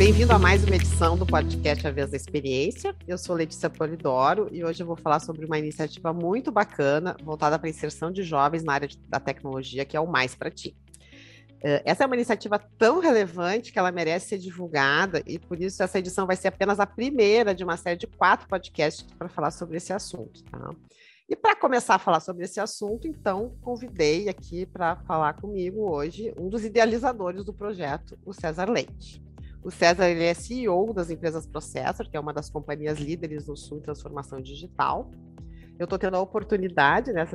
[0.00, 2.96] Bem-vindo a mais uma edição do podcast A Vez da Experiência.
[3.06, 7.58] Eu sou Letícia Polidoro e hoje eu vou falar sobre uma iniciativa muito bacana voltada
[7.58, 10.74] para a inserção de jovens na área da tecnologia, que é o Mais para Ti.
[11.62, 15.82] Uh, essa é uma iniciativa tão relevante que ela merece ser divulgada e por isso
[15.82, 19.50] essa edição vai ser apenas a primeira de uma série de quatro podcasts para falar
[19.50, 20.42] sobre esse assunto.
[20.44, 20.70] Tá?
[21.28, 26.32] E para começar a falar sobre esse assunto, então, convidei aqui para falar comigo hoje
[26.38, 29.22] um dos idealizadores do projeto, o César Leite.
[29.62, 33.56] O César ele é CEO das empresas Processor, que é uma das companhias líderes no
[33.56, 35.10] Sul em transformação digital.
[35.78, 37.26] Eu estou tendo a oportunidade né,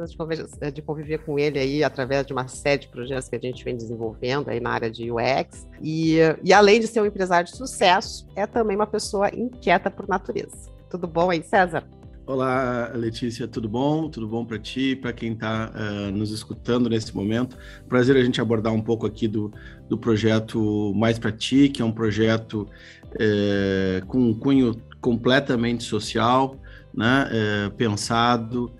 [0.71, 3.75] de conviver com ele aí através de uma série de projetos que a gente vem
[3.75, 5.67] desenvolvendo aí na área de UX.
[5.81, 10.07] E, e além de ser um empresário de sucesso, é também uma pessoa inquieta por
[10.07, 10.69] natureza.
[10.91, 11.87] Tudo bom aí, César?
[12.27, 14.09] Olá, Letícia, tudo bom?
[14.09, 17.55] Tudo bom para ti, para quem está uh, eh, nos escutando nesse momento?
[17.87, 19.53] Prazer a gente abordar um pouco aqui do,
[19.87, 22.67] do projeto Mais para Ti, que é um projeto
[23.11, 26.59] uh, com um cunho completamente social,
[26.91, 27.29] né?
[27.29, 28.73] Uh, pensado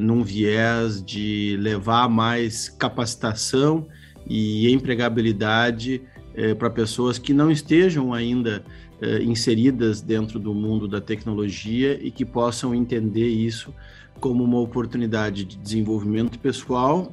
[0.00, 3.86] num viés de levar mais capacitação
[4.26, 6.02] e empregabilidade
[6.58, 8.64] para pessoas que não estejam ainda
[9.00, 13.72] eh, inseridas dentro do mundo da tecnologia e que possam entender isso
[14.20, 17.12] como uma oportunidade de desenvolvimento pessoal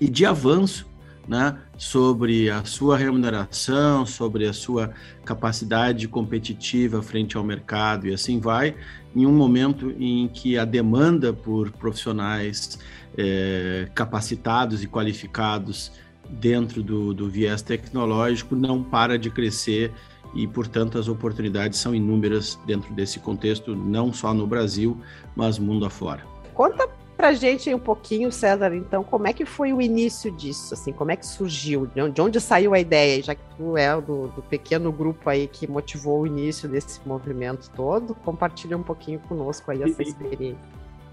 [0.00, 0.86] e de avanço
[1.26, 4.92] né, sobre a sua remuneração, sobre a sua
[5.24, 8.76] capacidade competitiva frente ao mercado e assim vai,
[9.14, 12.78] em um momento em que a demanda por profissionais
[13.16, 15.90] eh, capacitados e qualificados
[16.28, 19.92] dentro do, do viés tecnológico não para de crescer
[20.34, 24.98] e, portanto, as oportunidades são inúmeras dentro desse contexto, não só no Brasil,
[25.34, 26.22] mas mundo afora.
[26.54, 30.92] Conta pra gente um pouquinho, César, então, como é que foi o início disso, assim,
[30.92, 34.42] como é que surgiu, de onde saiu a ideia, já que tu é do, do
[34.42, 39.82] pequeno grupo aí que motivou o início desse movimento todo, compartilha um pouquinho conosco aí
[39.82, 40.58] essa experiência.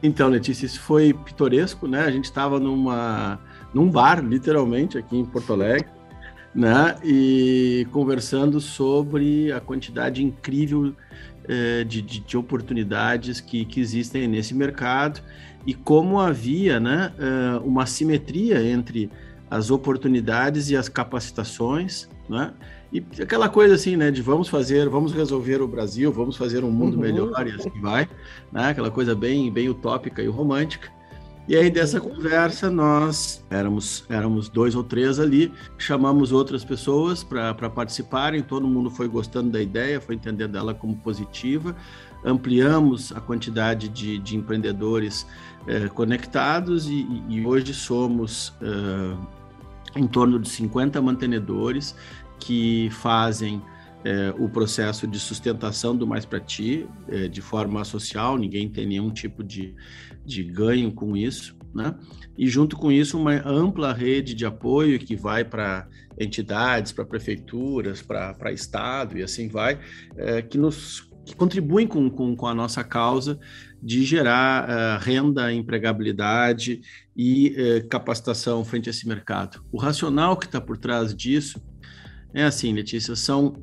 [0.01, 2.01] Então, Letícia, isso foi pitoresco, né?
[2.01, 3.39] A gente estava numa
[3.73, 5.87] num bar, literalmente, aqui em Porto Alegre,
[6.53, 6.95] né?
[7.03, 10.93] E conversando sobre a quantidade incrível
[11.47, 15.19] eh, de, de, de, oportunidades que, que existem nesse mercado
[15.65, 19.09] e como havia, né, eh, uma simetria entre
[19.49, 22.53] as oportunidades e as capacitações, né?
[22.91, 26.71] E aquela coisa assim, né, de vamos fazer, vamos resolver o Brasil, vamos fazer um
[26.71, 27.01] mundo uhum.
[27.01, 28.07] melhor e assim vai,
[28.51, 28.69] né?
[28.69, 30.89] Aquela coisa bem, bem utópica e romântica.
[31.45, 37.53] E aí dessa conversa nós éramos éramos dois ou três ali, chamamos outras pessoas para
[37.69, 41.75] participarem, todo mundo foi gostando da ideia, foi entendendo ela como positiva,
[42.23, 45.27] ampliamos a quantidade de, de empreendedores
[45.67, 49.17] eh, conectados e, e, hoje somos eh,
[49.97, 51.93] em torno de 50 mantenedores
[52.39, 53.61] que fazem
[54.03, 58.85] é, o processo de sustentação do Mais para Ti é, de forma social, ninguém tem
[58.85, 59.73] nenhum tipo de,
[60.25, 61.95] de ganho com isso, né?
[62.37, 65.87] E junto com isso, uma ampla rede de apoio que vai para
[66.19, 69.79] entidades, para prefeituras, para Estado e assim vai,
[70.15, 73.39] é, que nos que contribuem com, com, com, a nossa causa
[73.81, 76.81] de gerar uh, renda, empregabilidade
[77.15, 79.63] e uh, capacitação frente a esse mercado.
[79.71, 81.61] O racional que está por trás disso
[82.33, 83.55] é assim, Letícia, são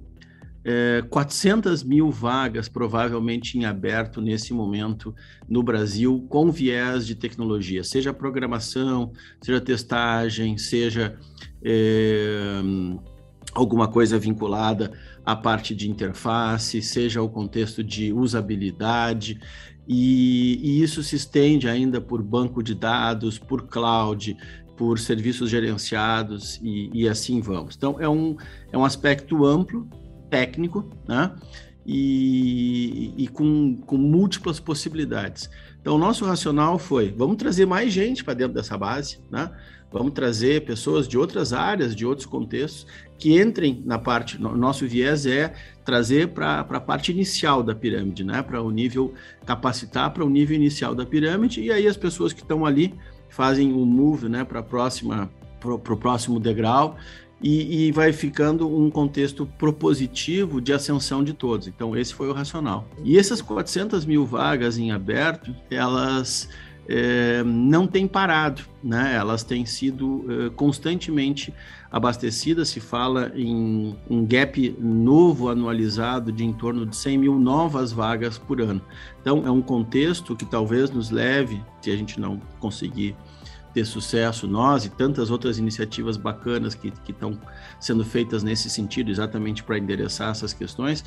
[0.64, 5.14] é, 400 mil vagas provavelmente em aberto nesse momento
[5.48, 11.18] no Brasil com viés de tecnologia, seja programação, seja testagem, seja
[11.62, 12.60] é,
[13.54, 14.92] alguma coisa vinculada
[15.24, 19.40] à parte de interface, seja o contexto de usabilidade.
[19.88, 24.36] E, e isso se estende ainda por banco de dados, por cloud,
[24.76, 27.76] por serviços gerenciados e, e, assim vamos.
[27.76, 28.36] Então, é um,
[28.72, 29.88] é um aspecto amplo
[30.30, 31.32] técnico, né?
[31.84, 35.50] E, e com, com múltiplas possibilidades.
[35.80, 39.50] Então, o nosso racional foi: vamos trazer mais gente para dentro dessa base, né?
[39.92, 42.86] Vamos trazer pessoas de outras áreas, de outros contextos,
[43.18, 44.40] que entrem na parte.
[44.40, 45.52] Nosso viés é
[45.84, 48.40] trazer para a parte inicial da pirâmide, né?
[48.40, 49.12] Para o nível,
[49.44, 52.94] capacitar para o nível inicial da pirâmide, e aí as pessoas que estão ali
[53.28, 56.96] fazem o um move né, para próxima para o próximo degrau
[57.42, 61.66] e, e, vai ficando um contexto propositivo de ascensão de todos.
[61.66, 62.86] Então, esse foi o racional.
[63.02, 66.48] E essas 400 mil vagas em aberto, elas
[66.86, 69.14] é, não têm parado, né?
[69.14, 71.54] elas têm sido é, constantemente
[71.90, 72.68] abastecidas.
[72.68, 78.36] Se fala em um gap novo anualizado de em torno de 100 mil novas vagas
[78.36, 78.82] por ano.
[79.20, 83.16] Então, é um contexto que talvez nos leve, se a gente não conseguir
[83.72, 87.38] ter sucesso, nós e tantas outras iniciativas bacanas que estão
[87.78, 91.04] sendo feitas nesse sentido, exatamente para endereçar essas questões,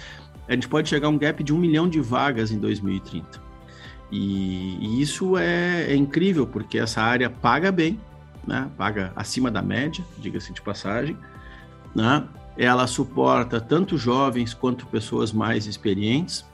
[0.47, 3.41] a gente pode chegar a um gap de um milhão de vagas em 2030.
[4.11, 7.99] E, e isso é, é, incrível, porque essa área paga bem,
[8.45, 8.69] né?
[8.77, 11.17] paga acima da média, diga-se de passagem,
[11.95, 12.27] né?
[12.55, 16.45] ela suporta tanto jovens quanto pessoas mais experientes,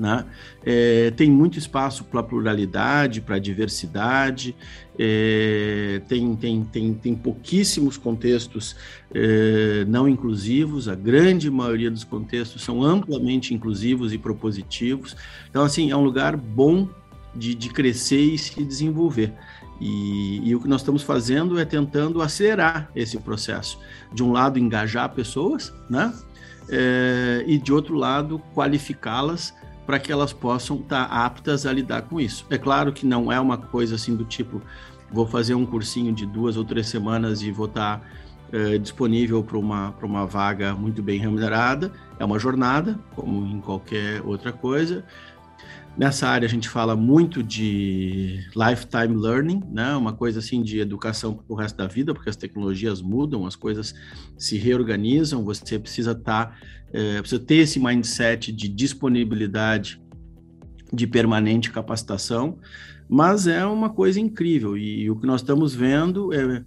[0.00, 0.24] né?
[0.64, 4.56] É, tem muito espaço para pluralidade, para diversidade,
[4.98, 8.74] é, tem, tem, tem, tem pouquíssimos contextos
[9.14, 15.14] é, não inclusivos, a grande maioria dos contextos são amplamente inclusivos e propositivos.
[15.50, 16.88] Então, assim, é um lugar bom
[17.34, 19.34] de, de crescer e se desenvolver.
[19.78, 23.78] E, e, o que nós estamos fazendo é tentando acelerar esse processo.
[24.12, 26.12] De um lado, engajar pessoas, né?
[26.68, 29.52] É, e de outro lado, qualificá-las
[29.90, 32.46] para que elas possam estar tá aptas a lidar com isso.
[32.48, 34.62] É claro que não é uma coisa assim do tipo,
[35.10, 38.06] vou fazer um cursinho de duas ou três semanas e vou estar tá,
[38.52, 41.90] é, disponível para uma, uma vaga muito bem remunerada.
[42.20, 45.04] É uma jornada, como em qualquer outra coisa.
[45.96, 49.94] Nessa área a gente fala muito de lifetime learning, né?
[49.96, 53.56] Uma coisa assim de educação para o resto da vida, porque as tecnologias mudam, as
[53.56, 53.94] coisas
[54.38, 55.44] se reorganizam.
[55.44, 56.56] Você precisa estar, tá,
[56.92, 60.00] é, precisa ter esse mindset de disponibilidade
[60.92, 62.58] de permanente capacitação,
[63.08, 66.64] mas é uma coisa incrível e, e o que nós estamos vendo é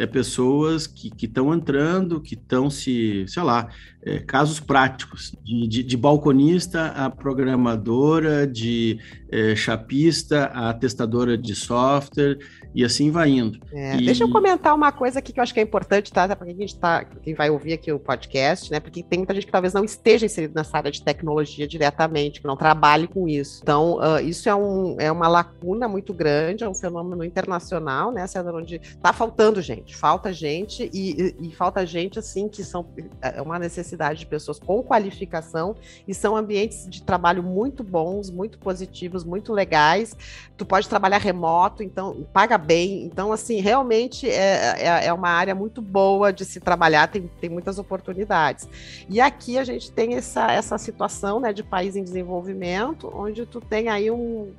[0.00, 3.68] é, pessoas que estão entrando, que estão se, sei lá,
[4.02, 8.98] é, casos práticos, de, de, de, balconista a programadora, de
[9.30, 12.38] é, chapista a testadora de software,
[12.74, 13.60] e assim vai indo.
[13.72, 14.06] É, e...
[14.06, 16.34] Deixa eu comentar uma coisa aqui que eu acho que é importante, tá?
[16.34, 18.80] Para quem, a gente tá, quem vai ouvir aqui o podcast, né?
[18.80, 22.46] Porque tem muita gente que talvez não esteja inserido nessa área de tecnologia diretamente, que
[22.46, 23.60] não trabalhe com isso.
[23.62, 28.24] Então, uh, isso é, um, é uma lacuna muito grande, é um fenômeno internacional, né?
[28.54, 32.86] Onde está faltando gente, falta gente, e, e, e falta gente, assim, que são
[33.20, 35.76] é uma necessidade de pessoas com qualificação
[36.06, 40.16] e são ambientes de trabalho muito bons, muito positivos, muito legais.
[40.56, 43.04] Tu pode trabalhar remoto, então paga bem.
[43.04, 47.50] Então, assim, realmente é, é, é uma área muito boa de se trabalhar, tem, tem
[47.50, 48.68] muitas oportunidades.
[49.08, 53.60] E aqui a gente tem essa, essa situação né, de país em desenvolvimento, onde tu
[53.60, 54.52] tem aí um,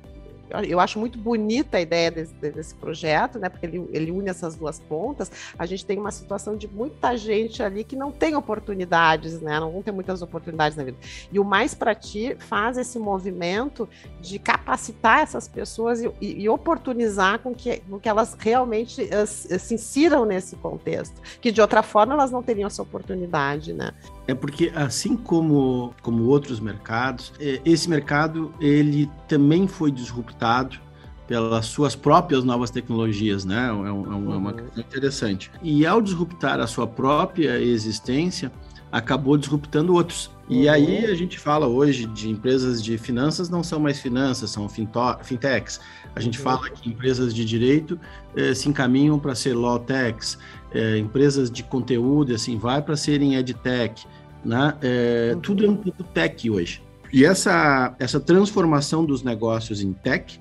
[0.68, 3.48] eu acho muito bonita a ideia desse, desse projeto, né?
[3.48, 5.30] Porque ele, ele une essas duas pontas.
[5.58, 9.58] A gente tem uma situação de muita gente ali que não tem oportunidades, né?
[9.58, 10.98] Não vão ter muitas oportunidades na vida.
[11.32, 13.88] E o Mais para Ti faz esse movimento
[14.20, 19.26] de capacitar essas pessoas e, e, e oportunizar com que, com que elas realmente uh,
[19.26, 23.92] se insiram nesse contexto, que de outra forma elas não teriam essa oportunidade, né?
[24.26, 30.78] É porque assim como, como outros mercados, é, esse mercado ele também foi disruptado
[31.26, 33.68] pelas suas próprias novas tecnologias, né?
[33.68, 34.56] É, um, é uma uhum.
[34.56, 35.50] questão interessante.
[35.62, 38.52] E ao disruptar a sua própria existência,
[38.92, 40.30] acabou disruptando outros.
[40.48, 40.72] E uhum.
[40.72, 45.80] aí a gente fala hoje de empresas de finanças não são mais finanças, são fintechs.
[46.14, 46.44] A gente uhum.
[46.44, 47.98] fala que empresas de direito
[48.36, 50.38] eh, se encaminham para ser lawtechs,
[50.74, 54.06] eh, empresas de conteúdo assim vai para serem edtech,
[54.44, 54.74] né?
[54.82, 55.40] Eh, uhum.
[55.40, 56.82] Tudo é um pouco tech hoje.
[57.12, 60.40] E essa essa transformação dos negócios em tech,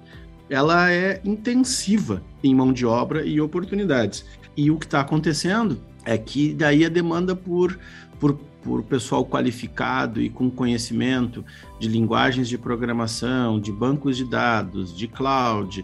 [0.50, 4.26] ela é intensiva em mão de obra e oportunidades.
[4.56, 7.78] E o que está acontecendo é que daí a demanda por
[8.22, 11.44] por, por pessoal qualificado e com conhecimento
[11.80, 15.84] de linguagens de programação, de bancos de dados, de cloud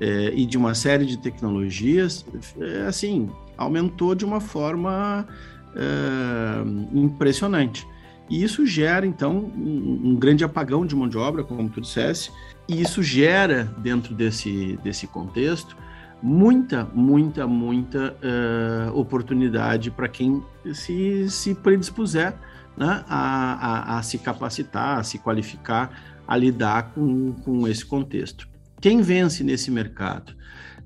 [0.00, 2.24] é, e de uma série de tecnologias,
[2.60, 5.26] é, assim, aumentou de uma forma
[5.74, 7.86] é, impressionante.
[8.28, 12.30] E isso gera, então, um, um, grande apagão de mão de obra, como tu dissesse,
[12.68, 15.76] e isso gera, dentro desse, desse contexto,
[16.20, 20.42] muita, muita, muita uh, oportunidade para quem
[20.74, 22.34] se, se predispuser
[22.76, 25.90] né, a, a, a, se capacitar, a se qualificar,
[26.26, 28.48] a lidar com, com esse contexto.
[28.80, 30.34] Quem vence nesse mercado?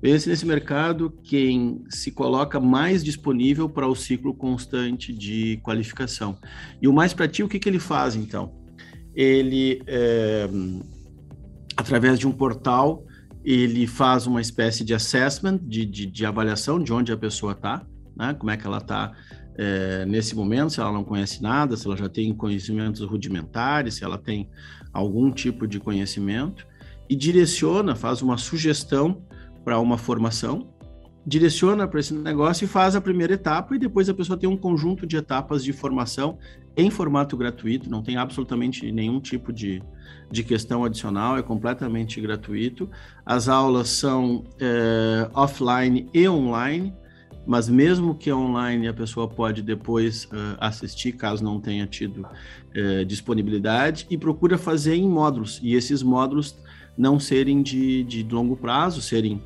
[0.01, 6.39] Vence nesse mercado quem se coloca mais disponível para o ciclo constante de qualificação.
[6.81, 8.51] E o mais para ti, o que, que ele faz então?
[9.13, 10.49] Ele, é,
[11.77, 13.05] através de um portal,
[13.43, 17.85] ele faz uma espécie de assessment, de, de, de avaliação de onde a pessoa está,
[18.15, 18.33] né?
[18.33, 19.11] como é que ela está
[19.55, 24.03] é, nesse momento, se ela não conhece nada, se ela já tem conhecimentos rudimentares, se
[24.03, 24.49] ela tem
[24.91, 26.65] algum tipo de conhecimento,
[27.11, 29.21] e direciona, faz uma sugestão
[29.65, 30.69] para uma formação,
[31.27, 34.55] direciona para esse negócio e faz a primeira etapa, e depois a pessoa tem um
[34.55, 36.37] conjunto de etapas de formação
[36.77, 39.83] em formato gratuito, não tem absolutamente nenhum tipo de,
[40.31, 42.89] de questão adicional, é completamente gratuito.
[43.25, 46.93] As aulas são é, offline e online,
[47.51, 53.03] mas mesmo que online a pessoa pode depois uh, assistir, caso não tenha tido uh,
[53.03, 56.57] disponibilidade, e procura fazer em módulos, e esses módulos
[56.97, 59.43] não serem de, de longo prazo, serem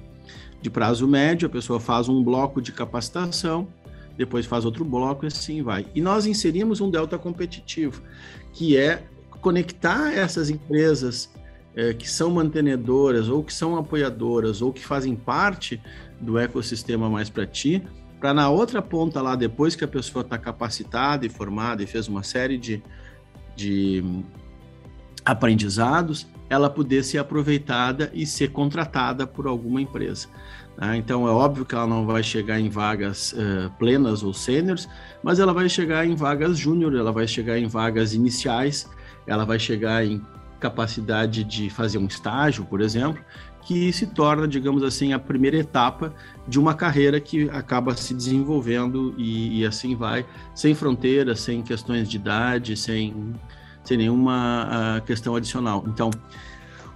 [0.61, 3.67] de prazo médio, a pessoa faz um bloco de capacitação,
[4.15, 5.87] depois faz outro bloco e assim vai.
[5.95, 8.03] E nós inserimos um delta competitivo,
[8.53, 9.01] que é
[9.41, 11.33] conectar essas empresas
[11.77, 15.81] eh, que são mantenedoras ou que são apoiadoras ou que fazem parte
[16.19, 17.83] do ecossistema mais para ti,
[18.19, 22.07] para na outra ponta lá, depois que a pessoa está capacitada e formada e fez
[22.07, 22.81] uma série de,
[23.55, 24.03] de
[25.23, 30.27] aprendizados, ela poder ser aproveitada e ser contratada por alguma empresa.
[30.77, 30.95] Tá?
[30.95, 34.87] Então é óbvio que ela não vai chegar em vagas uh, plenas ou sêniores,
[35.23, 38.89] mas ela vai chegar em vagas júnior, ela vai chegar em vagas iniciais,
[39.25, 40.21] ela vai chegar em
[40.59, 43.23] capacidade de fazer um estágio, por exemplo,
[43.65, 46.13] que se torna, digamos assim, a primeira etapa
[46.47, 52.07] de uma carreira que acaba se desenvolvendo e, e assim vai, sem fronteiras, sem questões
[52.07, 53.33] de idade, sem,
[53.83, 55.83] sem nenhuma uh, questão adicional.
[55.87, 56.11] Então,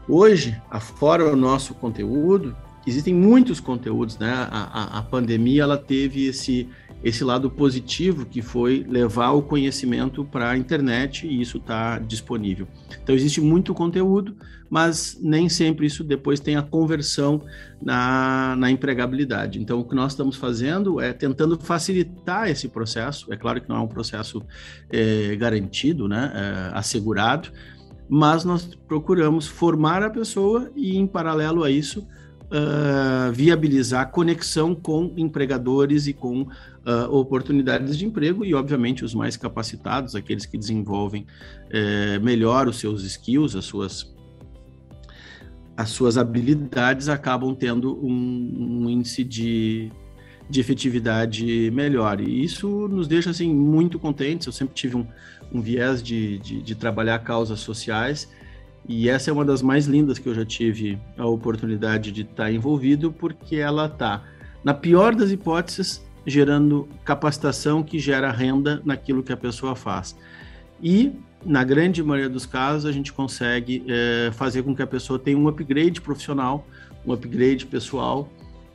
[0.07, 2.55] hoje, afora o nosso conteúdo,
[2.89, 4.31] existem muitos conteúdos, né?
[4.31, 6.67] A, a, a, pandemia ela teve esse
[7.01, 12.67] esse lado positivo que foi levar o conhecimento para a internet e isso está disponível.
[13.01, 14.35] Então existe muito conteúdo,
[14.69, 17.41] mas nem sempre isso depois tem a conversão
[17.81, 19.61] na, na empregabilidade.
[19.61, 23.31] Então o que nós estamos fazendo é tentando facilitar esse processo.
[23.31, 24.41] É claro que não é um processo
[24.89, 26.33] é, garantido, né?
[26.35, 27.49] É, assegurado,
[28.09, 32.05] mas nós procuramos formar a pessoa e em paralelo a isso
[32.51, 36.47] uh, viabilizar conexão com empregadores e com uh,
[37.11, 41.25] oportunidades de emprego e, obviamente, os mais capacitados, aqueles que desenvolvem
[41.65, 44.13] uh, melhor os seus skills, as suas
[45.77, 49.89] as suas habilidades acabam tendo um, um índice de,
[50.49, 52.19] de efetividade melhor.
[52.19, 54.45] E isso nos deixa assim muito contentes.
[54.45, 55.07] Eu sempre tive um,
[55.53, 58.27] um viés de, de, de, trabalhar causas sociais
[58.89, 62.51] e essa é uma das mais lindas que eu já tive a oportunidade de estar
[62.51, 64.23] envolvido, porque ela está,
[64.63, 70.17] na pior das hipóteses, gerando capacitação que gera renda naquilo que a pessoa faz.
[70.81, 71.11] E,
[71.45, 75.37] na grande maioria dos casos, a gente consegue é, fazer com que a pessoa tenha
[75.37, 76.65] um upgrade profissional,
[77.05, 78.27] um upgrade pessoal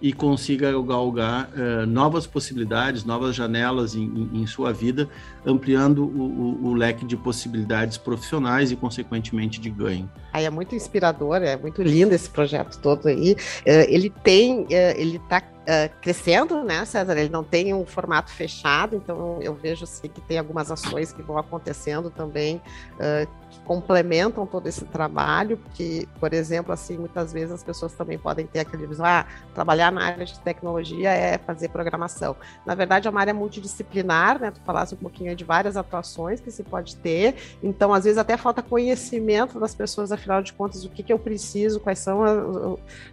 [0.05, 5.09] e consiga galgar uh, novas possibilidades, novas janelas em, em, em sua vida,
[5.47, 10.07] ampliando o, o, o, leque de possibilidades profissionais e, consequentemente, de ganho.
[10.31, 13.33] Aí é muito inspirador, é muito lindo esse projeto todo aí.
[13.33, 14.69] Uh, ele tem, uh,
[14.99, 17.17] ele está Uh, crescendo, né, César?
[17.17, 21.23] Ele não tem um formato fechado, então eu vejo assim, que tem algumas ações que
[21.23, 22.61] vão acontecendo também
[22.97, 28.19] uh, que complementam todo esse trabalho, porque, por exemplo, assim, muitas vezes as pessoas também
[28.19, 32.37] podem ter aquele visão, ah, trabalhar na área de tecnologia é fazer programação.
[32.67, 34.51] Na verdade, é uma área multidisciplinar, né?
[34.51, 38.37] Tu falasse um pouquinho de várias atuações que se pode ter, então às vezes até
[38.37, 42.35] falta conhecimento das pessoas, afinal de contas, o que, que eu preciso, quais são, a,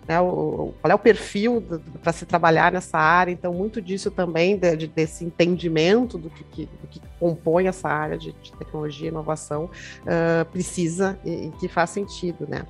[0.06, 1.64] né, o, qual é o perfil
[2.02, 6.28] para se trabalhar trabalhar nessa área, então muito disso também de, de, desse entendimento do
[6.32, 11.48] que, que, do que, compõe essa área de, de tecnologia e inovação uh, precisa e,
[11.48, 12.66] e, que faz sentido, né?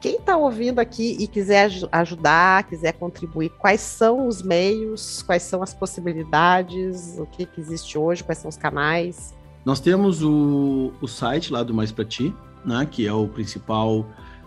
[0.00, 5.62] Quem está ouvindo aqui e quiser ajudar, quiser contribuir, quais são os meios, quais são
[5.62, 9.32] as possibilidades, o que, que existe hoje, quais são os canais?
[9.64, 12.34] Nós temos o, o site lá do Mais Para Ti,
[12.64, 14.04] né, que é o principal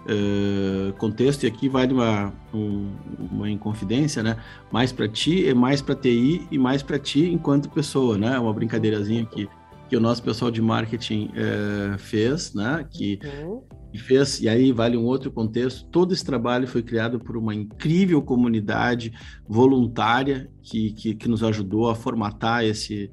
[0.09, 2.91] uh, contexto, e aqui vale uma, um,
[3.31, 4.37] uma inconfidência, né?
[4.71, 8.37] Mais para ti é mais para TI e mais para ti enquanto pessoa, né?
[8.39, 9.47] Uma brincadeirazinha que,
[9.87, 12.85] que o nosso pessoal de marketing uh, fez, né?
[12.89, 13.61] Que, uhum.
[13.95, 15.85] fez, e aí vale um outro contexto.
[15.91, 19.13] Todo esse trabalho foi criado por uma incrível comunidade
[19.47, 23.11] voluntária que, que, que nos ajudou a formatar esse,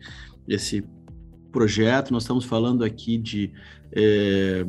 [0.49, 0.83] esse
[1.53, 2.13] projeto.
[2.13, 3.53] Nós estamos falando aqui de.
[3.93, 4.65] Eh,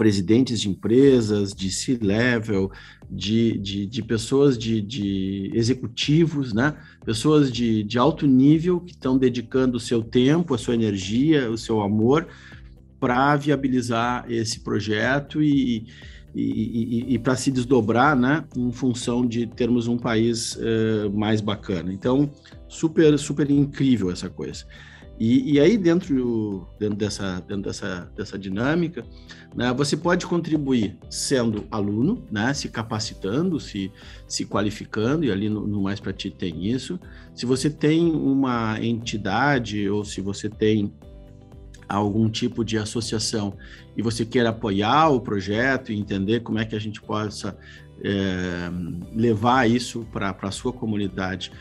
[0.00, 2.72] presidentes de empresas, de C-level,
[3.10, 6.74] de, de, de, pessoas de, de, executivos, né?
[7.04, 11.58] pessoas de, de alto nível que estão dedicando o seu tempo, a sua energia, o
[11.58, 12.26] seu amor
[12.98, 15.86] para viabilizar esse projeto e,
[16.34, 18.42] e, e, e para se desdobrar né?
[18.56, 21.92] em função de termos um país uh, mais bacana.
[21.92, 22.30] Então,
[22.66, 24.64] super, super incrível essa coisa.
[25.20, 29.04] E, e aí, dentro, dentro, dessa, dentro dessa, dessa dinâmica,
[29.54, 33.92] né, você pode contribuir sendo aluno, né, se capacitando, se,
[34.26, 36.98] se qualificando, e ali no, no Mais Para Ti tem isso.
[37.34, 40.90] Se você tem uma entidade ou se você tem
[41.86, 43.54] algum tipo de associação
[43.94, 47.58] e você quer apoiar o projeto e entender como é que a gente possa
[48.02, 48.70] é,
[49.14, 51.52] levar isso para a sua comunidade,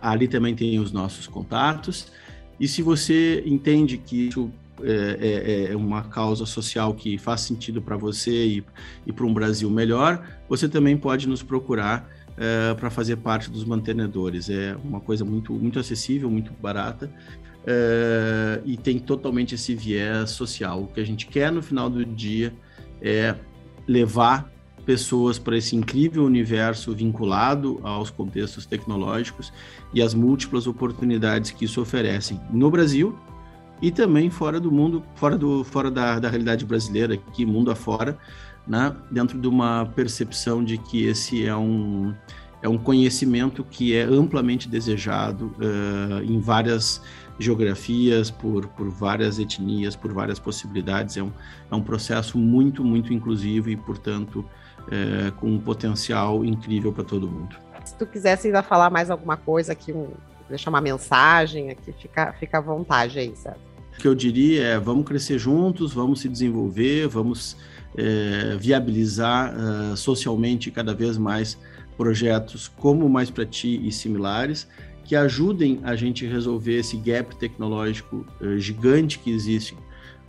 [0.00, 2.10] ali também tem os nossos contatos.
[2.58, 4.50] E se você entende que isso
[4.82, 8.64] é, é, é uma causa social que faz sentido para você e,
[9.06, 13.64] e para um Brasil melhor, você também pode nos procurar é, para fazer parte dos
[13.64, 14.50] mantenedores.
[14.50, 17.10] É uma coisa muito, muito acessível, muito barata
[17.66, 20.84] é, e tem totalmente esse viés social.
[20.84, 22.52] O que a gente quer no final do dia
[23.00, 23.34] é
[23.86, 24.50] levar
[24.86, 29.52] pessoas para esse incrível universo vinculado aos contextos tecnológicos
[29.92, 33.18] e as múltiplas oportunidades que isso oferecem no Brasil
[33.82, 38.16] e também fora do mundo, fora, do, fora da, da realidade brasileira, aqui mundo afora,
[38.66, 38.94] né?
[39.10, 42.14] dentro de uma percepção de que esse é um,
[42.62, 47.02] é um conhecimento que é amplamente desejado uh, em várias
[47.38, 51.16] geografias, por, por várias etnias, por várias possibilidades.
[51.16, 51.32] É um,
[51.70, 54.44] é um processo muito, muito inclusivo e, portanto,
[54.90, 57.56] é, com um potencial incrível para todo mundo.
[57.84, 60.08] Se tu quisesse ainda falar mais alguma coisa aqui, um,
[60.48, 63.56] deixar uma mensagem aqui, fica, fica à vontade aí, César.
[63.96, 67.56] O que eu diria é: vamos crescer juntos, vamos se desenvolver, vamos
[67.96, 71.58] é, viabilizar uh, socialmente cada vez mais
[71.96, 74.68] projetos como Mais para Ti e similares,
[75.04, 79.74] que ajudem a gente a resolver esse gap tecnológico uh, gigante que existe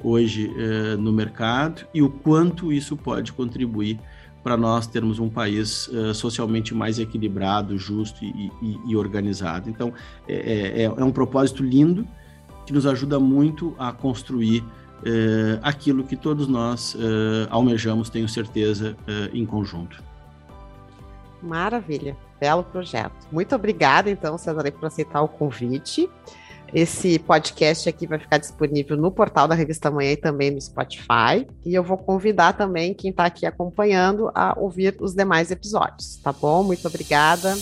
[0.03, 3.99] hoje uh, no mercado e o quanto isso pode contribuir
[4.43, 9.69] para nós termos um país uh, socialmente mais equilibrado, justo e, e, e organizado.
[9.69, 9.93] Então,
[10.27, 12.07] é, é, é, é, um propósito lindo
[12.65, 18.95] que nos ajuda muito a construir uh, aquilo que todos nós uh, almejamos, tenho certeza,
[19.33, 20.03] em conjunto.
[21.41, 23.27] Maravilha, belo projeto.
[23.31, 26.09] Muito obrigada, então, Cesare, por aceitar o convite.
[26.73, 31.47] Esse podcast aqui vai ficar disponível no portal da Revista Manhã e também no Spotify.
[31.65, 36.31] E eu vou convidar também quem está aqui acompanhando a ouvir os demais episódios, tá
[36.31, 36.63] bom?
[36.63, 37.55] Muito obrigada.